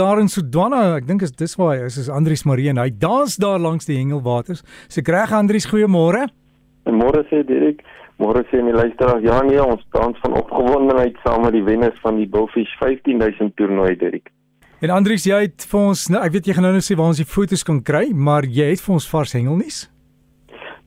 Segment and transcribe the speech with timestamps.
[0.00, 0.96] daar in Sodwana.
[0.96, 2.72] Ek dink is dis waar hy is, is Andrius Maree.
[2.76, 4.62] Hy dans daar langs die hengelwaters.
[4.88, 6.26] Se so, reg Andrius, goeiemôre.
[6.90, 7.82] Môre sê Dirk,
[8.18, 12.16] môre sê my luisteraars, ja nee, ons dans van opgewondenheid saam met die wenners van
[12.18, 14.32] die Bullfish 15000 toernooi Dirk.
[14.80, 17.12] En Andrius, jy het vir ons, nou, ek weet jy gaan nou net sê waar
[17.12, 19.82] ons die foto's kan kry, maar jy het vir ons vars hengelnuus.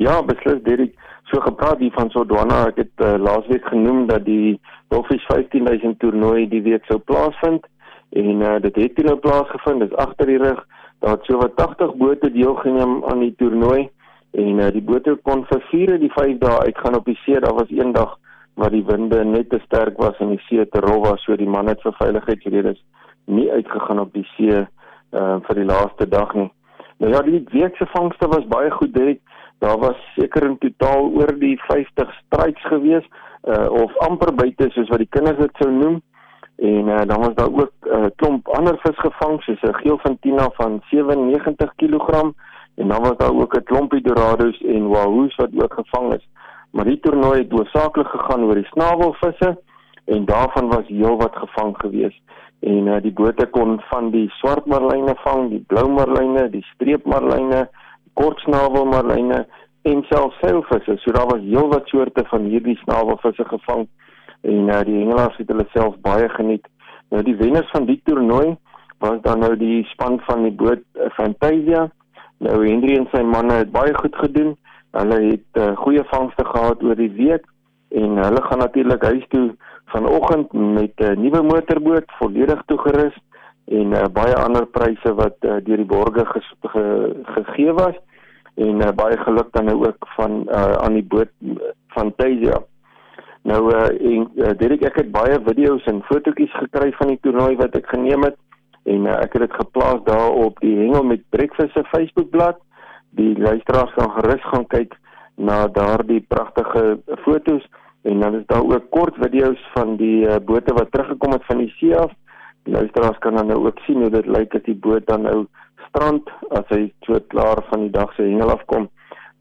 [0.00, 0.96] Ja, beslis Dirk.
[1.28, 4.56] So gepraat hier van Sodwana, ek het uh, laasweek genoem dat die
[4.92, 7.68] Bullfish 15000 toernooi die week sou plaasvind
[8.12, 10.60] en uh, dit het nou plaasgevind, dis agter die rug.
[11.00, 13.88] Daar het so wat 80 bote deelgeneem aan die toernooi
[14.30, 17.40] en uh, die bote kon vir 4 die 5 dae uitgaan op die see.
[17.40, 18.18] Daar was een dag
[18.54, 21.48] waar die winde net te sterk was en die see te rof was, so die
[21.48, 22.82] man het vir veiligheidsredes
[23.24, 26.50] nie uitgegaan op die see uh, vir die laaste dag nie.
[27.00, 29.20] Nou ja, die week se vangste was baie goed, Derek.
[29.62, 33.04] Daar was seker in totaal oor die 50 strikes gewees
[33.48, 36.00] uh, of amper buite soos wat die kinders dit sou noem.
[36.56, 39.98] En uh, dan was daar ook 'n uh, klomp ander vis gevang soos 'n geel
[39.98, 42.08] van Tina van 97 kg
[42.74, 46.28] en dan was daar ook 'n klompie dorados en wahoos wat ook gevang is.
[46.70, 49.60] Maar die toernooi het hoofsaaklik gegaan oor die snavelvisse
[50.04, 52.22] en daarvan was heelwat gevang gewees.
[52.60, 57.04] En uh, die bote kon van die swart marline vang, die blou marline, die streep
[57.04, 57.68] marline,
[58.12, 59.46] kortsnavel marline
[59.82, 60.96] en selfs seilvisse.
[60.96, 63.88] So daar was heelwat soorte van hierdie snavelvisse gevang
[64.42, 66.66] en uh, die hengelaars het hulle self baie geniet.
[67.10, 68.56] Nou die wenners van die toernooi
[69.02, 71.88] was dan nou die span van die boot uh, Fantasia.
[72.42, 74.54] Nou Henry en sy manne het baie goed gedoen.
[74.96, 77.46] Hulle het uh, goeie vangste gehad oor die week
[77.92, 79.52] en hulle gaan natuurlik huis toe
[79.92, 83.16] vanoggend met 'n uh, nuwe motorboot volledig toegerus
[83.64, 86.84] en uh, baie ander pryse wat uh, deur die borgers ge ge
[87.34, 87.96] gegee was
[88.54, 91.30] en uh, baie geluk dan nou ook van uh, aan die boot
[91.94, 92.62] van Tasia.
[93.42, 97.56] Nou uh, en uh, Derek ek het baie video's en fotootjies gekry van die toernooi
[97.58, 98.38] wat ek geneem het
[98.86, 102.60] en uh, ek het dit geplaas daar op die Hengel met Breakfast se Facebookblad.
[103.18, 104.94] Die luisteraars kan gerus gaan kyk
[105.36, 107.66] na daardie pragtige foto's
[108.06, 111.58] en dan is daar ook kort video's van die uh, bote wat teruggekom het van
[111.64, 112.14] die see af.
[112.62, 115.46] Die luisteraars kan dan nou ook sien hoe dit lyk as die boot dan nou
[115.88, 118.88] strand as hy so klaar van die dag se hengel afkom.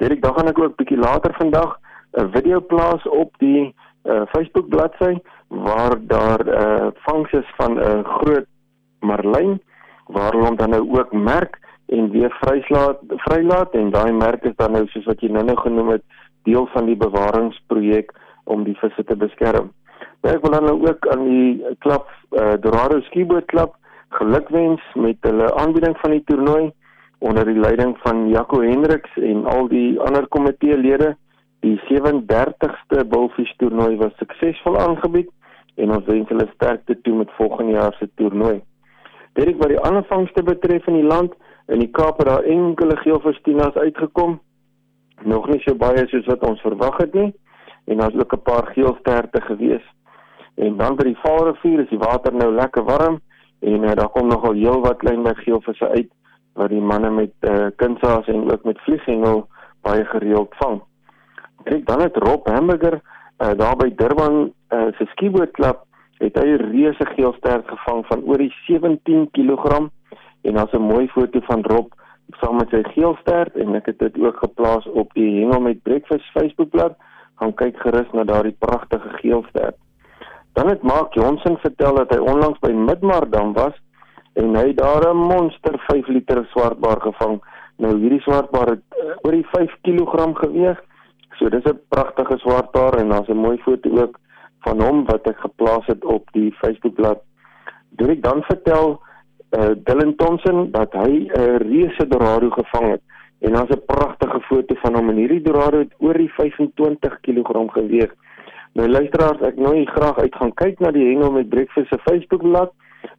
[0.00, 1.76] Derek, dan gaan ek ook bietjie later vandag
[2.16, 3.74] 'n video plaas op die
[4.04, 5.18] uh, Facebook bladsy
[5.48, 8.46] waar daar uh, vangs is van 'n uh, groot
[9.00, 9.60] marlyn
[10.06, 14.72] waar hulle dan nou ook merk en weer vryslaat vrylaat en daai merk is dan
[14.72, 16.02] nou soos wat jy nou-nou genoem het
[16.42, 18.12] deel van die bewaringsprojek
[18.44, 19.70] om die visse te beskerm.
[20.22, 23.76] Nou, ek wil dan nou ook aan die klub uh, Dorado Skiboot Klub
[24.18, 26.70] gelukwens met hulle aanbieding van die toernooi
[27.18, 31.14] onder die leiding van Jaco Hendriks en al die ander komiteelede.
[31.60, 35.28] Die 37ste Bullfish toernooi was suksesvol aangebied
[35.76, 38.60] en ons wens hulle sterkte toe met volgende jaar se toernooi.
[39.36, 41.34] Dit wat die ander vangste betref in die land,
[41.68, 44.40] in die Kaap het daar enkele geelverstinas uitgekom.
[45.22, 47.30] Nog nie so baie soos wat ons verwag het nie
[47.84, 49.84] en daar's ook 'n paar geelsterte gewees.
[50.54, 53.20] En dan by die Vaalrivier is die water nou lekker warm
[53.60, 56.10] en uh, daar kom nogal heelwat klein geelvisse uit
[56.54, 59.48] wat die manne met uh, kunsaas en ook met vlieghengel
[59.82, 60.80] baie gereeld vang.
[61.70, 65.84] Ek dan het Rob Hamburger uh, daar by Durban uh, se skibootklub
[66.18, 69.88] het hy 'n reuse geelstert gevang van oor die 17 kg
[70.42, 71.92] en daar's 'n mooi foto van Rob
[72.40, 76.26] saam met sy geelstert en ek het dit ook geplaas op die Hengel met Breakfast
[76.34, 76.96] Facebookblad.
[77.38, 79.76] Gaan kyk gerus na daardie pragtige geelstert.
[80.52, 83.74] Dan het Mark Johnson vertel dat hy onlangs by Midmardam was
[84.34, 87.40] en hy daar 'n monster 5 liter swartbaar gevang.
[87.76, 90.78] Nou hierdie swartbaar het uh, oor die 5 kg geweeg
[91.40, 94.18] So dis 'n pragtige swart haar en daar's 'n mooi foto ook
[94.60, 97.22] van hom wat ek geplaas het op die Facebookblad.
[97.88, 99.00] Deur ek dan vertel
[99.58, 103.02] uh Dylan Thompson dat hy 'n uh, reuse dorado gevang het
[103.40, 107.72] en daar's 'n pragtige foto van hom en hierdie dorado het oor die 25 kg
[107.72, 108.12] geweeg.
[108.72, 112.72] Nou luisteraars, ek nooi graag uit gaan kyk na die hengel met breakfast se Facebookblad,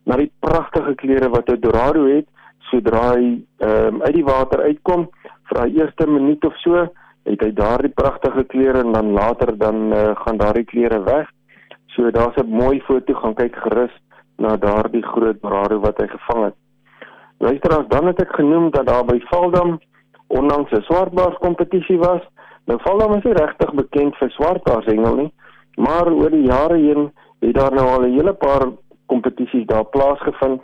[0.03, 2.27] na die pragtige kleure wat 'n dorado het
[2.59, 5.09] sodra hy um, uit die water uitkom
[5.47, 6.87] vir daai eerste minuut of so
[7.23, 11.29] het hy daardie pragtige klere en dan later dan uh, gaan daardie klere weg.
[11.93, 13.93] So daar's 'n mooi foto gaan kyk gerus
[14.37, 16.55] na daardie groot brado wat hy gevang het.
[17.37, 19.79] Luisteraars, dan het ek genoem dat daar by Valdam
[20.27, 22.21] onlangs 'n swartbaars kompetisie was.
[22.65, 25.33] Nou Valdam is nie regtig bekend vir swartbaars hengel nie,
[25.75, 28.71] maar oor die jare heen het daar nou al 'n hele paar
[29.05, 30.61] kompetisies daar plaasgevind.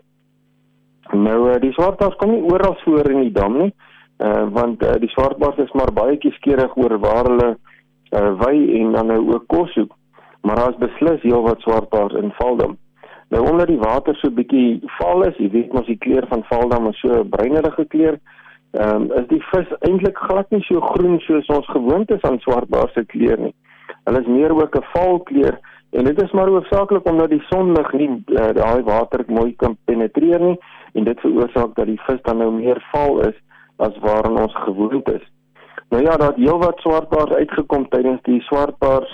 [1.11, 3.73] Nou uh, die swartbaars kom nie oral voor in die dam nie
[4.19, 8.91] uh, want uh, die swartbaars is maar baie kieskeurig oor waar hulle uh, wy en
[8.91, 9.93] dan nou ook kos soek
[10.41, 12.77] maar daar's beslis heel wat swartbaars in Valdam
[13.29, 16.87] Nou onder die water so bietjie val is, jy weet mos die kleur van valdam
[16.87, 18.19] is so 'n bruinerige kleur.
[18.71, 22.93] Um, is die vis eintlik glad nie so groen soos ons gewoond is aan swartbaars
[22.93, 23.53] se kleur nie.
[24.05, 25.59] Hulle is meer ook 'n valkleur
[25.91, 30.39] en dit is maar hoofsaaklik omdat die sonlig nie uh, daai water mooi kan penetreer
[30.39, 30.59] nie
[30.93, 33.35] en dit veroorsaak dat die vis dan nou meer val is
[33.77, 35.25] as waaraan ons gewoond is.
[35.89, 39.11] Nou ja, daar het heelwat swartbaars uitgekom tydens die swartbaars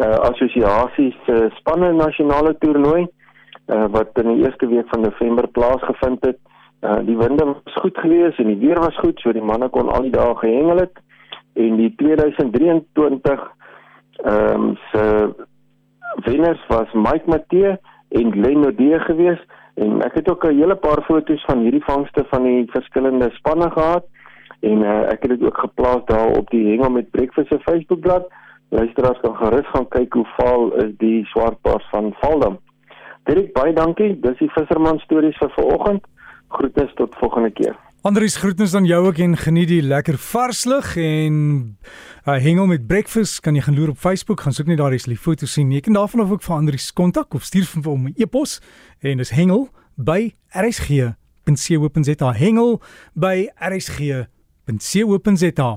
[0.00, 5.48] uh, assosiasie se uh, spanne nasionale toernooi uh, wat in die eerste week van November
[5.48, 6.38] plaasgevind het.
[6.80, 9.88] Uh, die winde was goed geweest en die weer was goed, so die manne kon
[9.88, 11.02] al die dae gehengel het
[11.54, 13.50] en die 2023
[14.24, 15.34] ehm um, se
[16.24, 17.76] wenners was Mike Matthee
[18.08, 22.24] en Leno D geweest en ek het ook 'n hele paar foto's van hierdie vangste
[22.30, 24.04] van die verskillende spanne gehad
[24.60, 28.28] en uh, ek het dit ook geplaas daar op die hengel met breakfast se Facebookblad.
[28.68, 32.58] Luisteraars kan gerus gaan kyk hoe vaal is die swartbaars van Valdam.
[33.24, 34.20] Dirk baie dankie.
[34.20, 36.06] Dis die visserman stories vir vanoggend.
[36.48, 37.76] Groete tot volgende keer.
[38.04, 41.36] Andries groetens aan jou ook en geniet die lekker vars lug en
[42.28, 43.40] uh, hengel met breakfast.
[43.40, 45.72] Kan jy gaan loer op Facebook gaan soek net daar is die foto sien.
[45.72, 48.60] Jy kan daarvan of ook vir Andries kontak of stuur vir hom 'n e-pos
[49.00, 52.82] en dis hengel by rsg.co.za hengel
[53.14, 54.28] by rsg
[54.66, 55.72] www.co.za